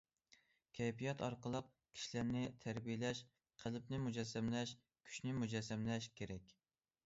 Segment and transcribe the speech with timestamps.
[0.77, 1.67] كەيپىيات ئارقىلىق
[1.97, 3.23] كىشىلەرنى تەربىيەلەش،
[3.65, 4.77] قەلبنى مۇجەسسەملەش،
[5.07, 6.61] كۈچنى مۇجەسسەملەش كېرەك.